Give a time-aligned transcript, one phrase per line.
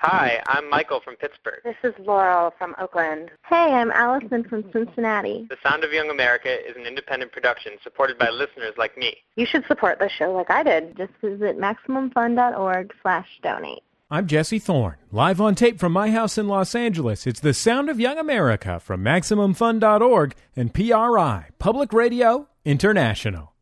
[0.00, 1.58] Hi, I'm Michael from Pittsburgh.
[1.64, 3.32] This is Laurel from Oakland.
[3.48, 5.48] Hey, I'm Allison from Cincinnati.
[5.50, 9.16] The Sound of Young America is an independent production supported by listeners like me.
[9.34, 10.96] You should support the show like I did.
[10.96, 13.82] Just visit MaximumFun.org slash donate.
[14.08, 17.26] I'm Jesse Thorn, live on tape from my house in Los Angeles.
[17.26, 23.52] It's the Sound of Young America from MaximumFun.org and PRI, Public Radio International.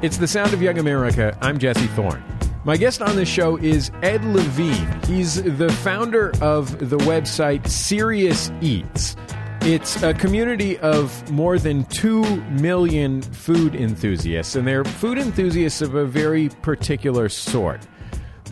[0.00, 1.36] It's the Sound of Young America.
[1.40, 2.22] I'm Jesse Thorn.
[2.62, 5.00] My guest on this show is Ed Levine.
[5.08, 9.16] He's the founder of the website Serious Eats.
[9.62, 15.96] It's a community of more than 2 million food enthusiasts, and they're food enthusiasts of
[15.96, 17.84] a very particular sort.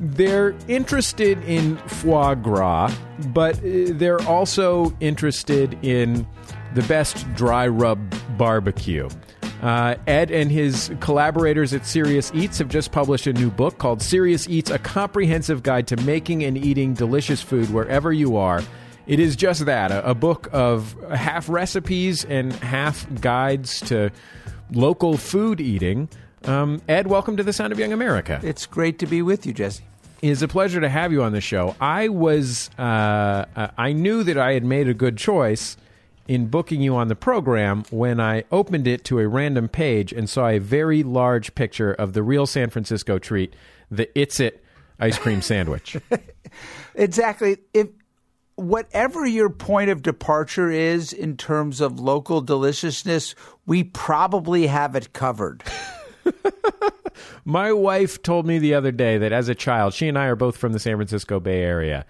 [0.01, 2.93] They're interested in foie gras,
[3.29, 6.27] but uh, they're also interested in
[6.74, 8.01] the best dry rub
[8.37, 9.09] barbecue.
[9.66, 14.01] Uh, Ed and his collaborators at Serious Eats have just published a new book called
[14.01, 18.63] Serious Eats A Comprehensive Guide to Making and Eating Delicious Food Wherever You Are.
[19.09, 24.13] It is just that a, a book of half recipes and half guides to
[24.71, 26.10] local food eating.
[26.45, 28.38] Um, Ed, welcome to the Sound of Young America.
[28.45, 29.82] It's great to be with you, Jesse.
[30.23, 31.74] It is a pleasure to have you on the show.
[31.80, 35.76] I was, uh, uh I knew that I had made a good choice
[36.29, 40.29] in booking you on the program when I opened it to a random page and
[40.29, 43.55] saw a very large picture of the real San Francisco treat,
[43.91, 44.63] the It's It
[44.99, 45.97] ice cream sandwich.
[46.95, 47.59] exactly.
[47.74, 47.88] If
[48.57, 53.35] whatever your point of departure is in terms of local deliciousness,
[53.66, 55.63] we probably have it covered.
[57.45, 60.37] My wife told me the other day that as a child, she and I are
[60.37, 62.04] both from the San Francisco Bay Area.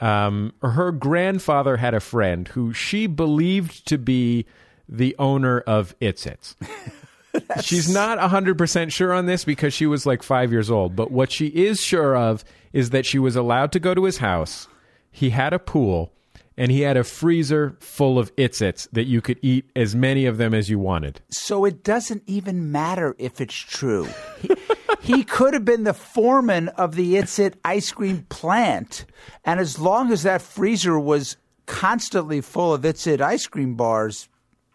[0.00, 4.46] Um, her grandfather had a friend who she believed to be
[4.88, 6.56] the owner of It's Its.
[7.62, 11.32] She's not 100% sure on this because she was like five years old, but what
[11.32, 14.68] she is sure of is that she was allowed to go to his house.
[15.10, 16.12] He had a pool
[16.56, 20.26] and he had a freezer full of It's Its that you could eat as many
[20.26, 21.20] of them as you wanted.
[21.30, 24.08] So it doesn't even matter if it's true.
[24.40, 24.48] He,
[25.04, 29.04] he could have been the foreman of the It's It ice cream plant.
[29.44, 34.30] And as long as that freezer was constantly full of It's It ice cream bars,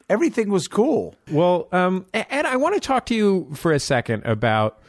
[0.08, 1.16] everything was cool.
[1.32, 4.80] Well, um, Ed, I want to talk to you for a second about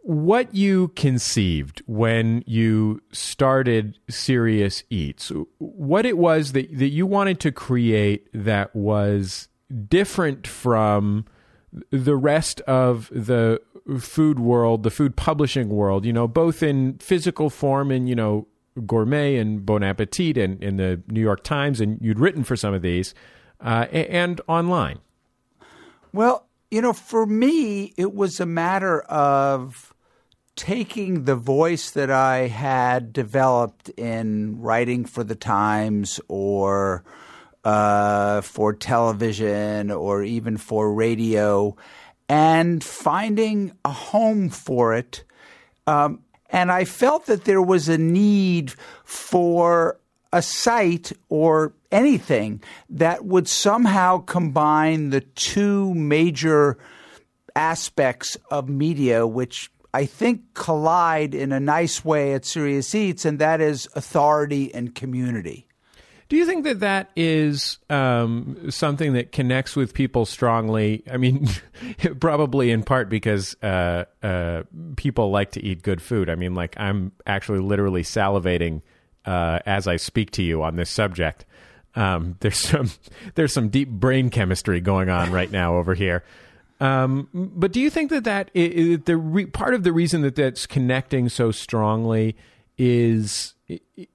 [0.00, 7.38] what you conceived when you started Serious Eats, what it was that, that you wanted
[7.40, 9.48] to create that was
[9.88, 11.26] different from
[11.90, 13.60] the rest of the
[13.98, 18.46] food world, the food publishing world, you know, both in physical form and, you know,
[18.86, 22.74] Gourmet and Bon Appetit and in the New York Times, and you'd written for some
[22.74, 23.14] of these,
[23.60, 24.98] uh, and online.
[26.12, 29.94] Well, you know, for me, it was a matter of
[30.56, 37.04] taking the voice that I had developed in writing for the Times or
[37.64, 41.76] uh, for television or even for radio
[42.28, 45.24] and finding a home for it.
[45.86, 46.20] Um,
[46.50, 49.98] and I felt that there was a need for
[50.32, 56.76] a site or anything that would somehow combine the two major
[57.54, 63.38] aspects of media, which I think collide in a nice way at Serious Eats, and
[63.38, 65.68] that is authority and community.
[66.28, 71.02] Do you think that that is um, something that connects with people strongly?
[71.10, 71.48] I mean,
[72.20, 74.62] probably in part because uh, uh,
[74.96, 76.30] people like to eat good food.
[76.30, 78.82] I mean, like I'm actually literally salivating
[79.26, 81.44] uh, as I speak to you on this subject.
[81.94, 82.90] Um, there's some
[83.34, 86.24] there's some deep brain chemistry going on right now over here.
[86.80, 90.34] Um, but do you think that that is, the re, part of the reason that
[90.34, 92.36] that's connecting so strongly
[92.76, 93.54] is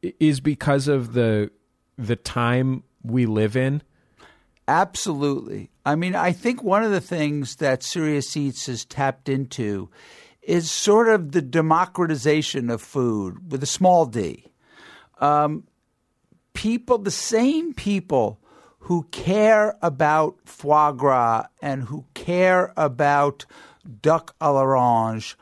[0.01, 1.49] is because of the
[1.99, 3.81] the time we live in?
[4.67, 5.69] Absolutely.
[5.85, 9.89] I mean, I think one of the things that Serious Eats has tapped into
[10.41, 14.45] is sort of the democratization of food with a small d.
[15.19, 15.67] Um,
[16.53, 18.39] people, the same people
[18.79, 23.45] who care about foie gras and who care about
[24.01, 25.35] duck à l'orange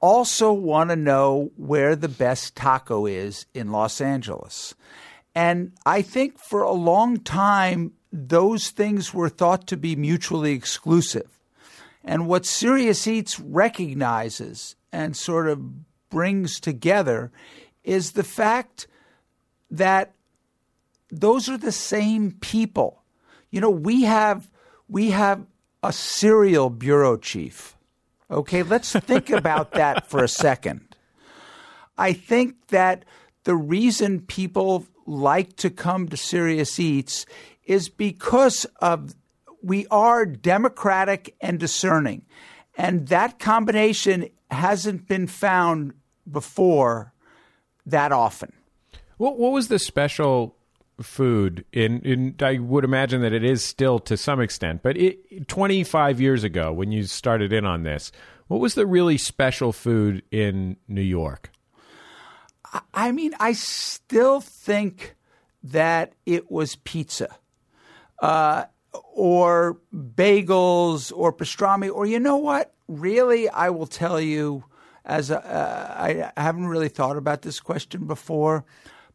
[0.00, 4.74] also want to know where the best taco is in Los Angeles.
[5.34, 11.40] And I think for a long time, those things were thought to be mutually exclusive.
[12.04, 17.32] And what Serious Eats recognizes and sort of brings together
[17.82, 18.86] is the fact
[19.70, 20.12] that
[21.10, 23.02] those are the same people.
[23.50, 24.50] You know, we have
[24.88, 25.46] we have
[25.82, 27.74] a cereal bureau chief
[28.30, 30.96] Okay, let's think about that for a second.
[31.96, 33.04] I think that
[33.44, 37.26] the reason people like to come to Serious Eats
[37.64, 39.14] is because of
[39.62, 42.24] we are democratic and discerning.
[42.76, 45.94] And that combination hasn't been found
[46.30, 47.12] before
[47.86, 48.52] that often.
[49.16, 50.56] What what was the special
[51.00, 55.48] food in in I would imagine that it is still to some extent, but it,
[55.48, 58.12] 25 years ago when you started in on this,
[58.48, 61.50] what was the really special food in New York?
[62.92, 65.14] I mean, I still think
[65.62, 67.36] that it was pizza.
[68.20, 68.64] Uh,
[69.14, 74.64] or bagels or pastrami or you know what really i will tell you
[75.04, 78.64] as a, uh, I haven't really thought about this question before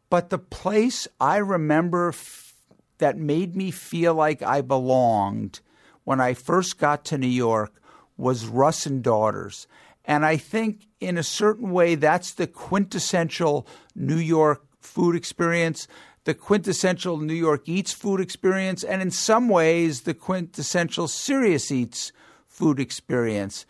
[0.08, 2.54] but the place i remember f-
[2.98, 5.60] that made me feel like i belonged
[6.04, 7.72] when i first got to new york
[8.16, 9.66] was russ and daughters
[10.04, 15.86] and i think in a certain way that's the quintessential new york food experience
[16.24, 22.12] the quintessential New York Eats food experience, and in some ways, the quintessential Serious Eats
[22.46, 23.64] food experience.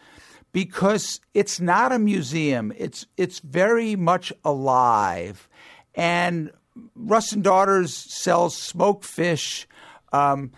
[0.53, 5.49] Because it's not a museum, it's, it's very much alive.
[5.95, 6.51] And
[6.97, 9.69] Russ and Daughters sells smoked fish.
[10.13, 10.51] Um,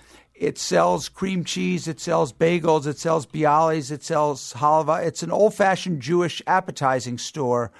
[0.42, 1.86] it sells cream cheese.
[1.86, 2.86] It sells bagels.
[2.86, 3.90] It sells bialys.
[3.90, 5.04] It sells halva.
[5.06, 7.70] It's an old fashioned Jewish appetizing store,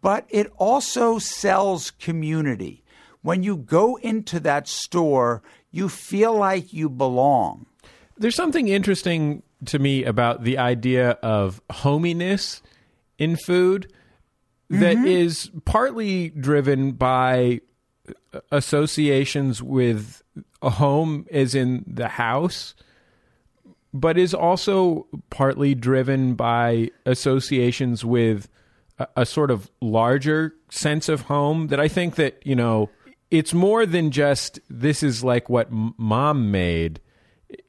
[0.00, 2.82] but it also sells community
[3.22, 7.66] when you go into that store, you feel like you belong.
[8.18, 12.62] There's something interesting to me about the idea of hominess
[13.16, 13.92] in food
[14.68, 15.06] that mm-hmm.
[15.06, 17.60] is partly driven by
[18.50, 20.22] associations with
[20.60, 22.74] a home as in the house
[23.94, 28.48] but is also partly driven by associations with
[28.98, 32.88] a, a, sort of larger sense of home that I think that you know
[33.30, 37.00] it's more than just this is like what mom made.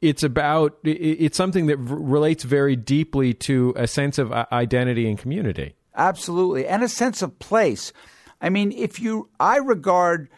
[0.01, 5.17] It's about it's something that relates very deeply to a sense of uh, identity and
[5.17, 5.75] community.
[5.95, 6.67] Absolutely.
[6.67, 7.91] And a sense of place
[8.43, 10.29] i mean if you i regard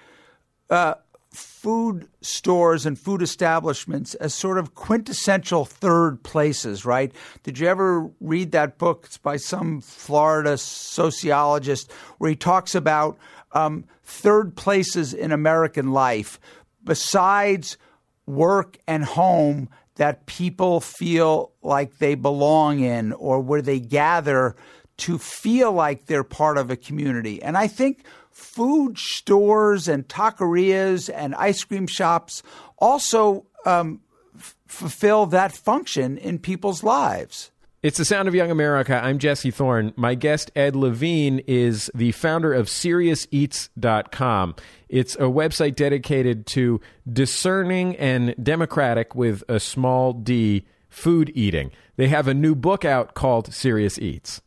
[0.69, 0.95] uh,
[1.35, 7.11] food stores and food establishments as sort of quintessential third places, right?
[7.43, 9.03] Did you ever read that book?
[9.05, 13.17] It's by some Florida sociologist where he talks about
[13.51, 16.39] um, third places in American life
[16.83, 17.77] besides
[18.25, 24.55] work and home that people feel like they belong in or where they gather
[24.97, 27.41] to feel like they're part of a community.
[27.41, 32.43] And I think food stores and taquerias and ice cream shops
[32.77, 34.01] also um,
[34.37, 37.51] f- fulfill that function in people's lives.
[37.85, 38.99] It's the sound of Young America.
[39.03, 39.93] I'm Jesse Thorn.
[39.95, 44.55] My guest, Ed Levine, is the founder of SeriousEats.com.
[44.89, 46.81] It's a website dedicated to
[47.11, 51.69] discerning and democratic with a small d food eating.
[51.95, 54.41] They have a new book out called Serious Eats.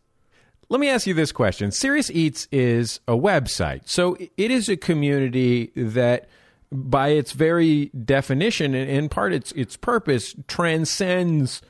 [0.71, 4.77] Let me ask you this question Serious Eats is a website, so it is a
[4.77, 6.29] community that
[6.71, 11.63] by its very definition and in part its its purpose transcends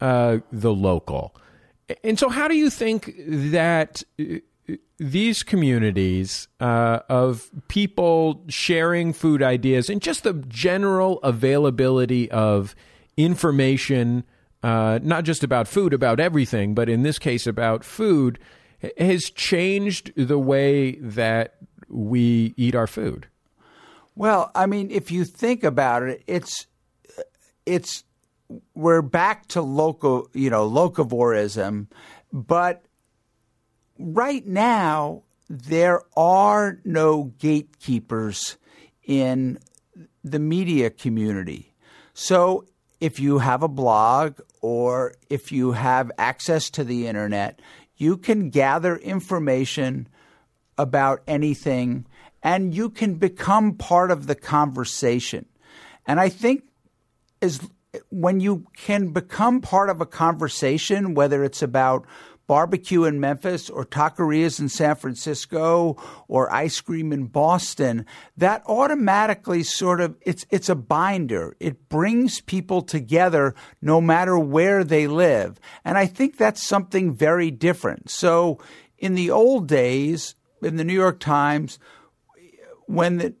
[0.00, 1.34] uh, the local.
[2.04, 4.36] And so, how do you think that uh,
[4.98, 12.74] these communities uh, of people sharing food ideas and just the general availability of
[13.16, 14.24] information,
[14.62, 18.38] uh, not just about food, about everything, but in this case about food,
[18.98, 21.56] has changed the way that
[21.88, 23.28] we eat our food?
[24.14, 26.66] Well, I mean, if you think about it, it's
[27.64, 28.04] it's
[28.74, 31.86] we're back to local, you know, locavorism,
[32.32, 32.84] but
[33.98, 38.58] right now there are no gatekeepers
[39.04, 39.58] in
[40.22, 41.74] the media community.
[42.14, 42.66] So
[43.02, 47.58] if you have a blog or if you have access to the internet,
[47.96, 50.08] you can gather information
[50.78, 52.06] about anything
[52.44, 55.46] and you can become part of the conversation.
[56.06, 56.62] And I think
[57.42, 57.60] as
[58.10, 62.06] when you can become part of a conversation, whether it's about
[62.52, 65.96] barbecue in Memphis or taquerias in San Francisco
[66.28, 68.04] or ice cream in Boston,
[68.36, 71.56] that automatically sort of it's it's a binder.
[71.60, 75.58] It brings people together no matter where they live.
[75.82, 78.10] And I think that's something very different.
[78.10, 78.58] So
[78.98, 81.78] in the old days, in the New York Times,
[82.84, 83.34] when the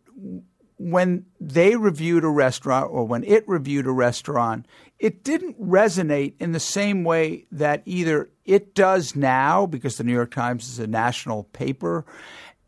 [0.90, 4.66] when they reviewed a restaurant or when it reviewed a restaurant,
[4.98, 10.12] it didn't resonate in the same way that either it does now, because the New
[10.12, 12.04] York Times is a national paper,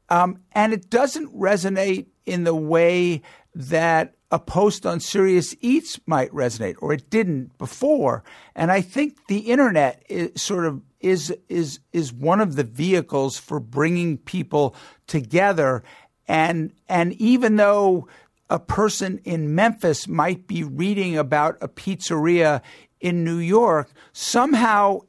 [0.09, 3.21] um, and it doesn't resonate in the way
[3.55, 8.23] that a post on Serious Eats might resonate, or it didn't before.
[8.55, 13.39] And I think the internet is sort of is is is one of the vehicles
[13.39, 14.75] for bringing people
[15.07, 15.85] together
[16.27, 18.09] and and even though
[18.51, 22.61] a person in Memphis might be reading about a pizzeria
[23.01, 25.01] in New York, somehow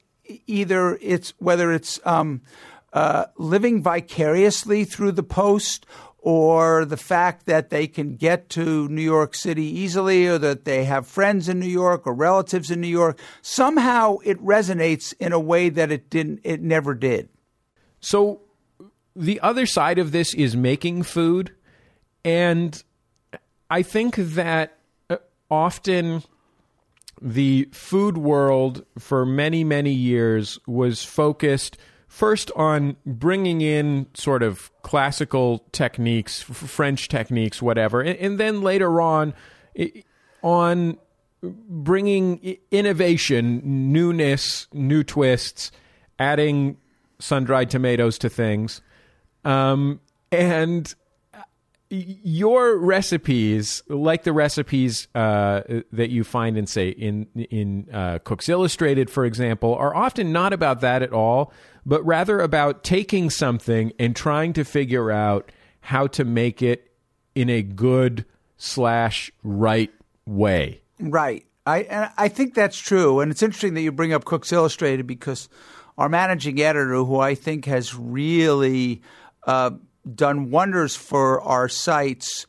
[0.48, 2.42] either it's whether it's um,
[2.94, 5.86] uh, living vicariously through the post
[6.18, 10.84] or the fact that they can get to New York City easily or that they
[10.86, 15.40] have friends in New York or relatives in New York, somehow it resonates in a
[15.40, 17.30] way that it didn't it never did.
[18.00, 18.42] So
[19.16, 21.52] the other side of this is making food
[22.24, 22.84] and
[23.70, 24.78] I think that
[25.10, 25.18] uh,
[25.50, 26.24] often
[27.22, 34.72] the food world for many many years was focused first on bringing in sort of
[34.84, 39.34] classical techniques, French techniques, whatever, and, and then later on
[40.42, 40.98] on
[41.44, 45.72] bringing innovation, newness, new twists,
[46.18, 46.78] adding
[47.20, 48.82] sun dried tomatoes to things.
[49.46, 50.94] Um, and
[51.90, 55.62] your recipes, like the recipes uh,
[55.92, 60.52] that you find in, say, in in uh, Cooks Illustrated, for example, are often not
[60.52, 61.54] about that at all,
[61.86, 66.92] but rather about taking something and trying to figure out how to make it
[67.36, 68.26] in a good
[68.58, 69.94] slash right
[70.26, 70.82] way.
[71.00, 71.46] Right.
[71.68, 75.50] I I think that's true, and it's interesting that you bring up Cooks Illustrated because
[75.98, 79.02] our managing editor, who I think has really
[79.46, 79.72] uh,
[80.14, 82.46] done wonders for our sites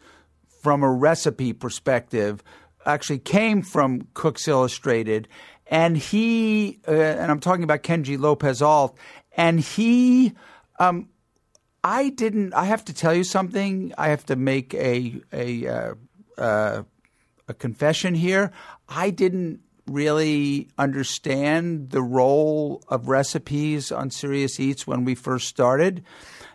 [0.63, 2.43] from a recipe perspective
[2.85, 5.29] actually came from Cooks Illustrated.
[5.67, 8.97] And he, uh, and I'm talking about Kenji Lopez Alt,
[9.37, 10.33] and he,
[10.79, 11.09] um,
[11.83, 13.93] I didn't, I have to tell you something.
[13.99, 15.95] I have to make a, a, uh,
[16.39, 16.83] uh,
[17.49, 18.53] a confession here.
[18.89, 26.05] I didn't really understand the role of recipes on Serious Eats when we first started.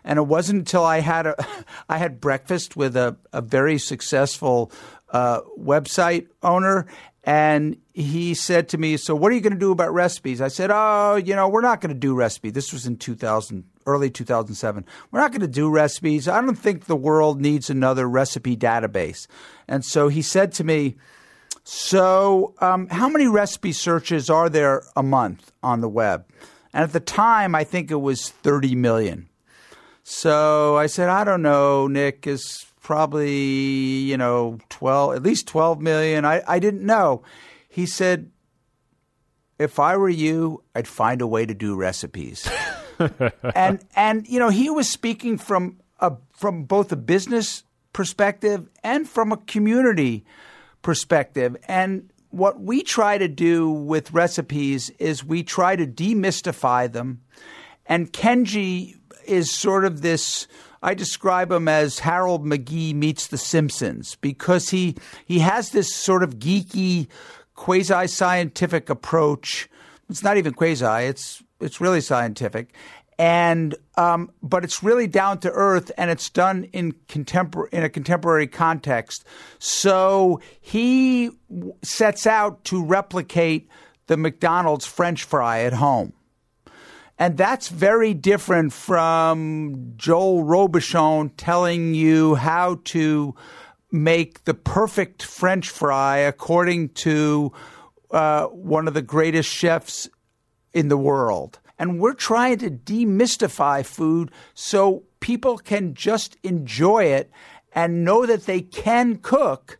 [0.04, 1.36] And it wasn't until I had a,
[1.88, 4.72] I had breakfast with a, a very successful
[5.10, 6.86] uh, website owner,
[7.24, 10.48] and he said to me, "So what are you going to do about recipes?" I
[10.48, 14.10] said, "Oh, you know, we're not going to do recipes." This was in 2000, early
[14.10, 14.84] 2007.
[15.10, 16.26] We're not going to do recipes.
[16.26, 19.26] I don't think the world needs another recipe database.
[19.68, 20.96] And so he said to me,
[21.62, 26.26] "So, um, how many recipe searches are there a month on the web?"
[26.72, 29.28] And at the time, I think it was 30 million.
[30.02, 33.38] So I said, I don't know, Nick is probably,
[34.00, 36.24] you know, 12, at least 12 million.
[36.24, 37.22] I, I didn't know.
[37.68, 38.30] He said,
[39.58, 42.48] if I were you, I'd find a way to do recipes.
[43.54, 49.08] and, and, you know, he was speaking from a, from both a business perspective and
[49.08, 50.24] from a community
[50.82, 51.56] perspective.
[51.68, 57.20] And what we try to do with recipes is we try to demystify them.
[57.86, 60.46] And Kenji is sort of this.
[60.82, 66.22] I describe him as Harold McGee meets The Simpsons because he he has this sort
[66.22, 67.08] of geeky,
[67.54, 69.68] quasi scientific approach.
[70.08, 72.74] It's not even quasi; it's it's really scientific,
[73.18, 77.88] and um, but it's really down to earth, and it's done in contemporary in a
[77.88, 79.24] contemporary context.
[79.58, 81.30] So he
[81.82, 83.68] sets out to replicate
[84.06, 86.12] the McDonald's French fry at home.
[87.18, 93.34] And that's very different from Joel Robuchon telling you how to
[93.90, 97.52] make the perfect French fry according to
[98.10, 100.08] uh, one of the greatest chefs
[100.72, 101.60] in the world.
[101.78, 107.30] And we're trying to demystify food so people can just enjoy it
[107.74, 109.78] and know that they can cook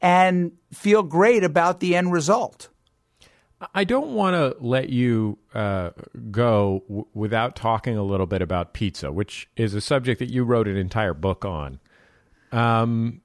[0.00, 2.68] and feel great about the end result.
[3.74, 5.90] I don't want to let you uh,
[6.30, 10.44] go w- without talking a little bit about pizza, which is a subject that you
[10.44, 11.78] wrote an entire book on.
[12.52, 13.20] Um,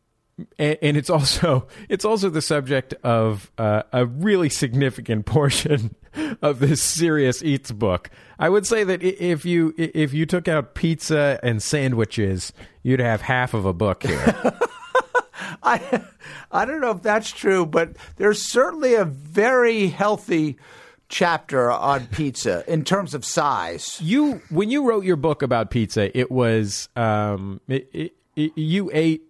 [0.57, 5.95] and, and it's also it's also the subject of uh, a really significant portion
[6.41, 8.09] of this serious eats book.
[8.37, 12.53] I would say that if you if you took out pizza and sandwiches,
[12.83, 14.53] you'd have half of a book here.
[15.63, 16.03] I
[16.51, 20.57] I don't know if that's true, but there's certainly a very healthy
[21.09, 23.99] chapter on pizza in terms of size.
[24.01, 28.89] You when you wrote your book about pizza, it was um, it, it, it, you
[28.93, 29.23] ate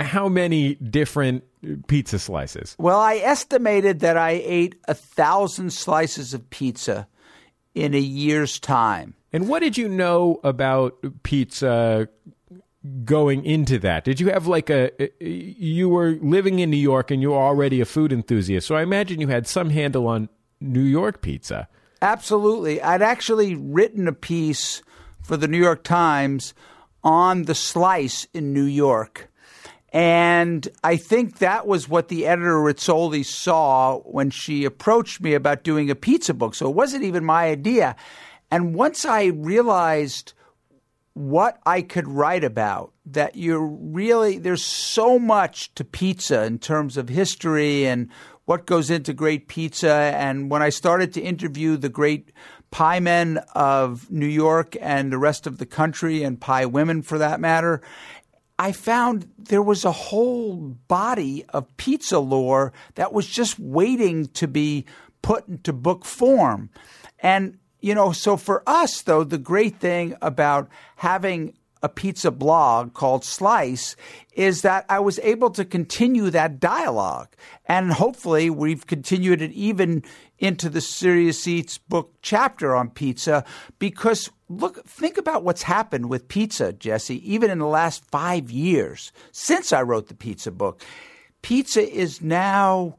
[0.00, 1.44] how many different
[1.86, 2.74] pizza slices?
[2.78, 7.06] Well, I estimated that I ate a thousand slices of pizza
[7.74, 9.14] in a year's time.
[9.32, 12.08] And what did you know about pizza
[13.04, 14.04] going into that?
[14.04, 17.80] Did you have like a you were living in New York and you were already
[17.80, 18.66] a food enthusiast.
[18.66, 20.28] So I imagine you had some handle on
[20.60, 21.68] New York pizza.
[22.00, 22.82] Absolutely.
[22.82, 24.82] I'd actually written a piece
[25.22, 26.54] for the New York Times
[27.04, 29.30] on the slice in New York.
[29.92, 35.64] And I think that was what the editor Rizzoli saw when she approached me about
[35.64, 36.54] doing a pizza book.
[36.54, 37.94] So it wasn't even my idea.
[38.50, 40.32] And once I realized
[41.14, 46.96] what I could write about, that you're really, there's so much to pizza in terms
[46.96, 48.08] of history and
[48.44, 49.92] what goes into great pizza.
[49.92, 52.32] And when I started to interview the great
[52.70, 57.18] pie men of New York and the rest of the country, and pie women for
[57.18, 57.82] that matter,
[58.58, 60.56] I found there was a whole
[60.88, 64.86] body of pizza lore that was just waiting to be
[65.20, 66.70] put into book form.
[67.18, 72.94] And, you know, so for us, though, the great thing about having a pizza blog
[72.94, 73.96] called Slice
[74.34, 77.28] is that I was able to continue that dialogue.
[77.66, 80.04] And hopefully we've continued it even
[80.38, 83.44] into the Serious Eats book chapter on pizza
[83.80, 89.12] because look, think about what's happened with pizza, Jesse, even in the last five years
[89.32, 90.82] since I wrote the pizza book.
[91.42, 92.96] Pizza is now.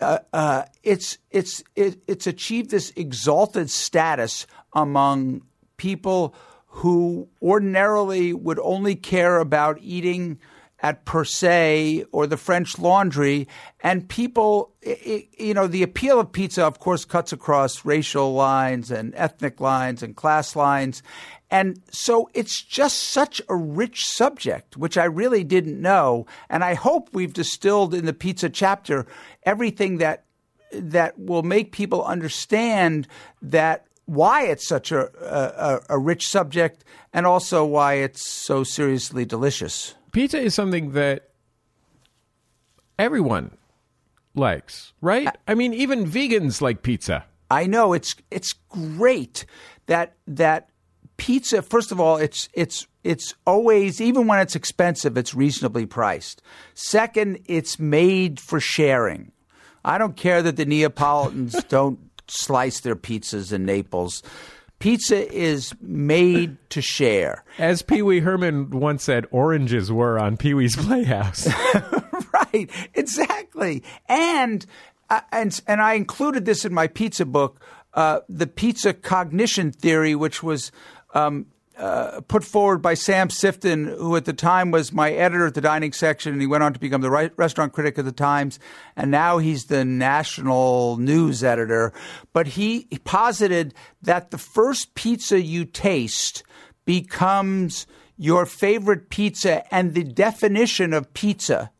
[0.00, 5.42] Uh, uh, it's it's it, it's achieved this exalted status among
[5.76, 6.34] people
[6.66, 10.38] who ordinarily would only care about eating
[10.82, 13.48] at Per Se or the French Laundry,
[13.82, 18.90] and people, it, you know, the appeal of pizza, of course, cuts across racial lines
[18.90, 21.02] and ethnic lines and class lines.
[21.50, 26.26] And so it's just such a rich subject, which I really didn't know.
[26.48, 29.06] And I hope we've distilled in the pizza chapter
[29.42, 30.24] everything that
[30.72, 33.08] that will make people understand
[33.42, 39.24] that why it's such a, a, a rich subject and also why it's so seriously
[39.24, 39.94] delicious.
[40.12, 41.30] Pizza is something that
[42.98, 43.56] everyone
[44.34, 45.28] likes, right?
[45.28, 47.24] Uh, I mean, even vegans like pizza.
[47.50, 49.44] I know it's it's great
[49.86, 50.70] that that
[51.16, 51.62] pizza.
[51.62, 56.42] First of all, it's it's it's always even when it's expensive, it's reasonably priced.
[56.74, 59.32] Second, it's made for sharing.
[59.84, 64.22] I don't care that the Neapolitans don't slice their pizzas in Naples.
[64.80, 67.44] Pizza is made to share.
[67.58, 71.46] As Pee Wee Herman once said, oranges were on Pee Wee's Playhouse.
[72.32, 73.84] right, exactly.
[74.08, 74.64] And,
[75.10, 77.60] uh, and, and I included this in my pizza book,
[77.92, 80.72] uh, the pizza cognition theory, which was
[81.12, 81.44] um,
[81.80, 85.62] uh, put forward by Sam Sifton, who at the time was my editor at the
[85.62, 88.58] dining section, and he went on to become the restaurant critic of the Times,
[88.96, 91.94] and now he's the national news editor.
[92.34, 96.42] But he posited that the first pizza you taste
[96.84, 97.86] becomes
[98.18, 101.70] your favorite pizza and the definition of pizza,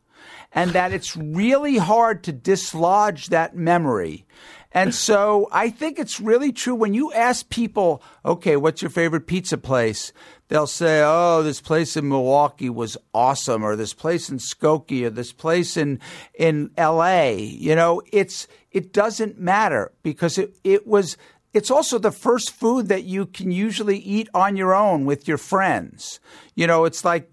[0.53, 4.27] and that it's really hard to dislodge that memory.
[4.73, 9.27] And so I think it's really true when you ask people, okay, what's your favorite
[9.27, 10.13] pizza place?
[10.47, 15.11] They'll say, oh, this place in Milwaukee was awesome, or this place in Skokie, or
[15.11, 16.01] this place in,
[16.35, 17.31] in LA.
[17.31, 21.17] You know, it's, it doesn't matter because it, it was,
[21.53, 25.39] it's also the first food that you can usually eat on your own with your
[25.39, 26.21] friends.
[26.55, 27.33] You know, it's like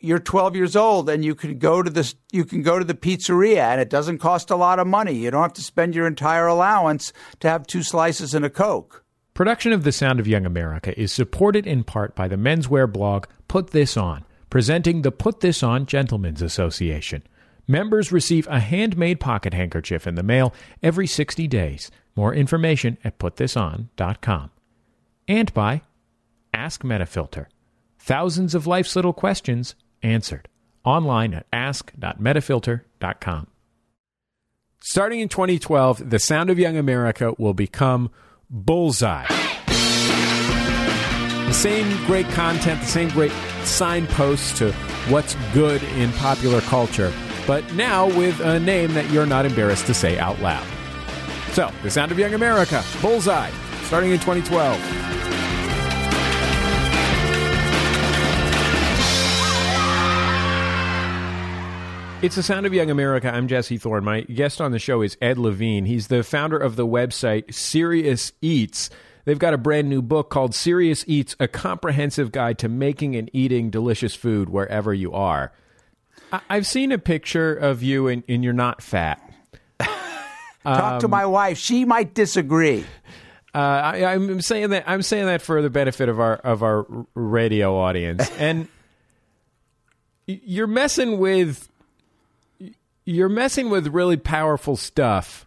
[0.00, 2.94] you're 12 years old and you can go to the you can go to the
[2.94, 5.12] pizzeria and it doesn't cost a lot of money.
[5.12, 9.04] You don't have to spend your entire allowance to have two slices and a coke.
[9.34, 13.26] Production of The Sound of Young America is supported in part by the menswear blog
[13.46, 17.22] Put This On, presenting the Put This On Gentlemen's Association.
[17.68, 21.90] Members receive a handmade pocket handkerchief in the mail every 60 days.
[22.16, 24.50] More information at putthison.com.
[25.28, 25.82] And by
[26.52, 27.46] Ask Metafilter.
[27.98, 30.48] Thousands of life's little questions answered
[30.84, 33.46] online at ask.metafilter.com.
[34.80, 38.10] Starting in 2012, The Sound of Young America will become
[38.48, 39.26] Bullseye.
[39.66, 43.32] The same great content, the same great
[43.64, 44.72] signposts to
[45.08, 47.12] what's good in popular culture,
[47.46, 50.66] but now with a name that you're not embarrassed to say out loud.
[51.52, 53.50] So, The Sound of Young America, Bullseye,
[53.82, 55.17] starting in 2012.
[62.20, 63.32] It's the sound of young America.
[63.32, 64.02] I'm Jesse Thorn.
[64.04, 65.84] My guest on the show is Ed Levine.
[65.84, 68.90] He's the founder of the website Serious Eats.
[69.24, 73.30] They've got a brand new book called Serious Eats, a comprehensive guide to making and
[73.32, 75.52] eating delicious food wherever you are.
[76.32, 79.22] I- I've seen a picture of you and, and you're not fat.
[79.78, 82.84] Talk Um, to my wife; she might disagree.
[83.54, 86.84] Uh, I, I'm saying that I'm saying that for the benefit of our of our
[87.14, 88.66] radio audience, and
[90.26, 91.68] you're messing with
[93.08, 95.46] you're messing with really powerful stuff.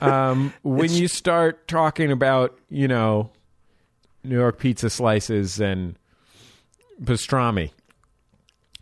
[0.00, 3.30] Um, when you start talking about you know
[4.24, 5.96] New York pizza slices and
[7.00, 7.70] pastrami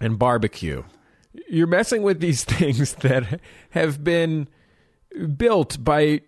[0.00, 0.82] and barbecue,
[1.48, 3.38] you're messing with these things that
[3.70, 4.48] have been
[5.36, 6.22] built by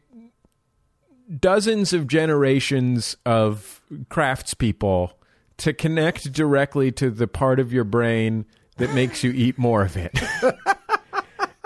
[1.40, 5.12] dozens of generations of craftspeople
[5.56, 8.44] to connect directly to the part of your brain
[8.76, 10.20] that makes you eat more of it.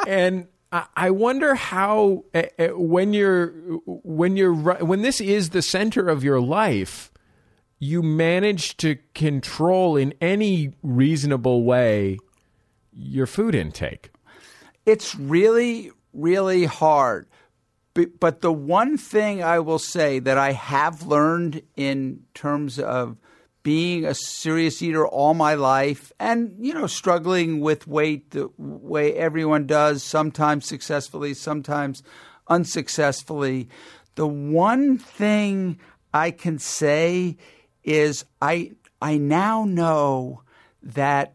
[0.06, 3.48] and I- wonder how uh, uh, when you're
[3.86, 7.10] when you're when this is the center of your life,
[7.78, 12.18] you manage to control in any reasonable way
[12.92, 14.10] your food intake.
[14.86, 17.26] It's really, really hard.
[17.94, 23.16] But the one thing I will say that I have learned in terms of
[23.62, 29.14] being a serious eater all my life and, you know, struggling with weight the way
[29.14, 32.02] everyone does, sometimes successfully, sometimes
[32.48, 33.68] unsuccessfully,
[34.14, 35.78] the one thing
[36.12, 37.36] I can say
[37.84, 40.42] is I, I now know
[40.82, 41.34] that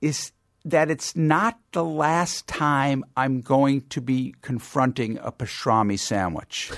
[0.00, 0.32] is
[0.64, 6.70] that it's not the last time I'm going to be confronting a pastrami sandwich.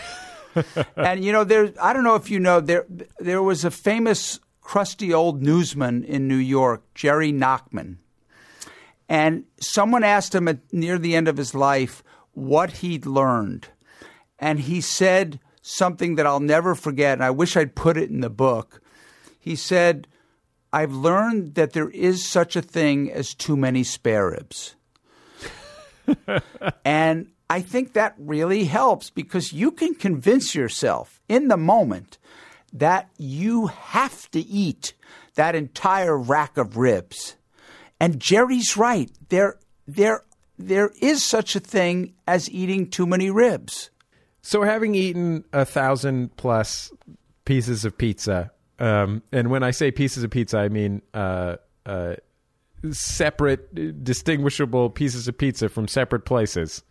[0.97, 2.87] and you know, there I don't know if you know there
[3.19, 4.39] there was a famous
[4.71, 7.97] crusty old newsman in New York, Jerry Nachman.
[9.09, 12.05] And someone asked him at near the end of his life
[12.35, 13.67] what he'd learned.
[14.39, 18.21] And he said something that I'll never forget, and I wish I'd put it in
[18.21, 18.81] the book.
[19.41, 20.07] He said,
[20.73, 24.77] I've learned that there is such a thing as too many spare ribs.
[26.85, 32.19] and I think that really helps because you can convince yourself in the moment
[32.73, 34.95] that you have to eat
[35.35, 37.37] that entire rack of ribs.
[37.99, 39.11] And Jerry's right.
[39.29, 40.25] There there
[40.59, 43.91] there is such a thing as eating too many ribs.
[44.43, 46.93] So, having eaten a thousand plus
[47.45, 52.15] pieces of pizza, um, and when I say pieces of pizza, I mean uh, uh,
[52.91, 56.83] separate, distinguishable pieces of pizza from separate places.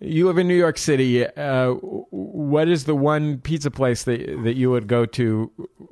[0.00, 1.26] You live in New York City.
[1.26, 5.50] Uh, what is the one pizza place that that you would go to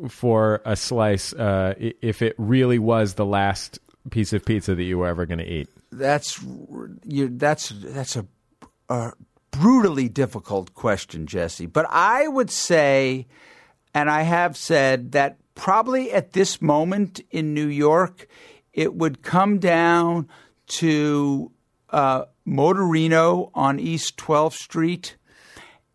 [0.09, 3.79] for a slice uh, if it really was the last
[4.11, 5.69] piece of pizza that you were ever going to eat?
[5.93, 6.43] That's
[7.05, 7.29] you.
[7.29, 8.27] That's that's a,
[8.89, 9.13] a
[9.51, 11.67] brutally difficult question, Jesse.
[11.67, 13.27] But I would say,
[13.93, 18.27] and I have said that probably at this moment in New York,
[18.73, 20.29] it would come down
[20.69, 21.53] to
[21.91, 25.17] uh, Motorino on East 12th Street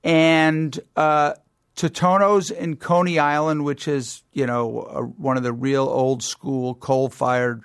[0.03, 1.33] and uh,
[1.75, 6.75] Totonno's in Coney Island, which is you know a, one of the real old school
[6.75, 7.63] coal fired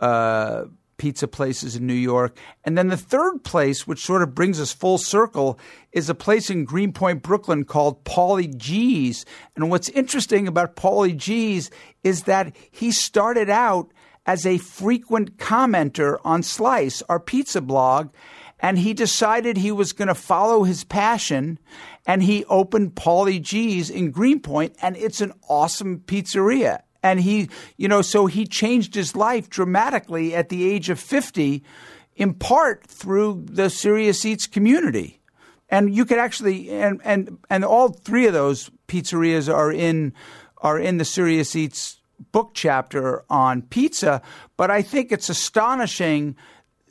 [0.00, 0.64] uh,
[0.96, 2.36] pizza places in New York.
[2.64, 5.58] And then the third place, which sort of brings us full circle,
[5.90, 9.26] is a place in Greenpoint, Brooklyn called Paulie G's.
[9.56, 11.70] And what's interesting about Paulie G's
[12.04, 13.92] is that he started out
[14.26, 18.10] as a frequent commenter on Slice, our pizza blog,
[18.60, 21.58] and he decided he was going to follow his passion
[22.06, 26.82] and he opened Paulie G's in Greenpoint and it's an awesome pizzeria.
[27.02, 31.64] And he, you know, so he changed his life dramatically at the age of 50
[32.14, 35.20] in part through the Serious Eats community.
[35.68, 40.12] And you could actually and and and all three of those pizzerias are in
[40.58, 44.22] are in the Serious Eats book chapter on pizza,
[44.56, 46.36] but I think it's astonishing,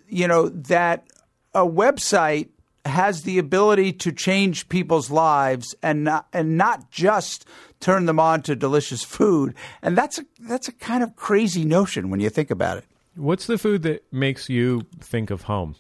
[0.10, 1.08] you know, that
[1.54, 2.50] a website
[2.86, 7.46] has the ability to change people's lives and not, and not just
[7.80, 9.54] turn them on to delicious food.
[9.82, 12.86] And that's a that's a kind of crazy notion when you think about it.
[13.15, 15.76] What's the food that makes you think of home?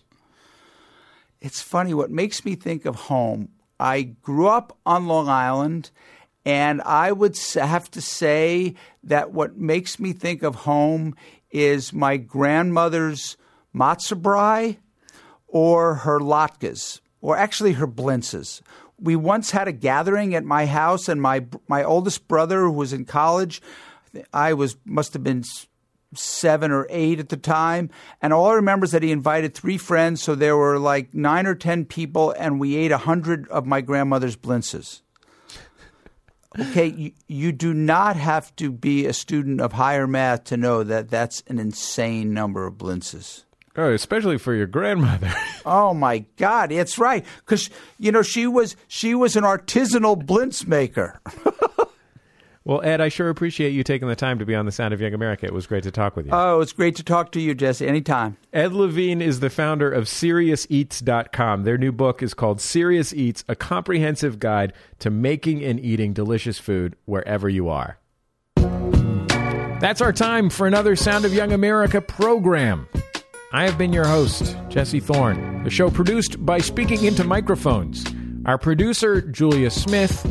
[1.39, 3.49] It's funny what makes me think of home.
[3.79, 5.89] I grew up on Long Island
[6.45, 11.15] and I would have to say that what makes me think of home
[11.51, 13.37] is my grandmother's
[13.75, 14.77] matzo brei
[15.47, 18.61] or her latkes, or actually her blintzes.
[18.99, 22.93] We once had a gathering at my house, and my my oldest brother, who was
[22.93, 23.61] in college,
[24.33, 25.43] I was must have been
[26.13, 27.89] seven or eight at the time,
[28.21, 31.45] and all I remember is that he invited three friends, so there were like nine
[31.45, 35.01] or ten people, and we ate a hundred of my grandmother's blintzes.
[36.59, 40.83] Okay, you, you do not have to be a student of higher math to know
[40.83, 43.43] that that's an insane number of blintzes.
[43.77, 45.33] Oh, especially for your grandmother.
[45.63, 50.65] Oh my God, it's right because you know she was she was an artisanal blintz
[50.65, 51.21] maker.
[52.63, 55.01] well, Ed, I sure appreciate you taking the time to be on the Sound of
[55.01, 55.47] Young America.
[55.47, 56.31] It was great to talk with you.
[56.31, 57.87] Oh, it's great to talk to you, Jesse.
[57.87, 58.37] Anytime.
[58.53, 61.63] Ed Levine is the founder of SeriousEats.com.
[61.63, 66.59] Their new book is called Serious Eats: A Comprehensive Guide to Making and Eating Delicious
[66.59, 67.97] Food Wherever You Are.
[68.55, 72.87] That's our time for another Sound of Young America program.
[73.51, 75.63] I have been your host, Jesse Thorn.
[75.63, 78.05] The show produced by Speaking Into Microphones.
[78.45, 80.25] Our producer, Julia Smith.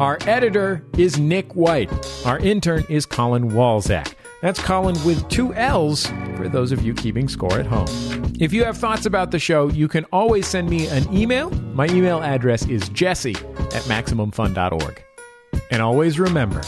[0.00, 1.88] Our editor is Nick White.
[2.26, 4.14] Our intern is Colin Walzak.
[4.42, 7.86] That's Colin with two L's for those of you keeping score at home.
[8.40, 11.50] If you have thoughts about the show, you can always send me an email.
[11.74, 15.04] My email address is jesse at MaximumFun.org.
[15.70, 16.62] And always remember,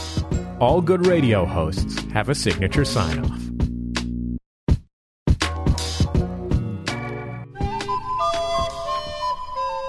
[0.61, 3.46] all good radio hosts have a signature sign off.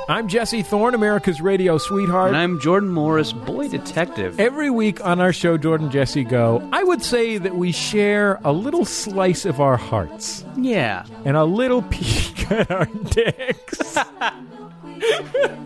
[0.09, 2.29] I'm Jesse Thorn, America's radio sweetheart.
[2.29, 4.39] And I'm Jordan Morris, boy detective.
[4.39, 8.53] Every week on our show, Jordan Jesse Go, I would say that we share a
[8.53, 11.03] little slice of our hearts Yeah.
[11.25, 13.97] and a little peek at our dicks.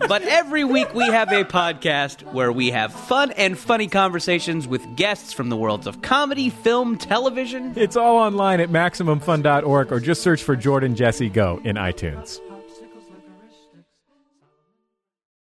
[0.08, 4.84] But every week we have a podcast where we have fun and funny conversations with
[4.94, 7.72] guests from the worlds of comedy, film, television.
[7.76, 12.40] it's all online at MaximumFun.org or just search for Jordan Jesse Go in iTunes.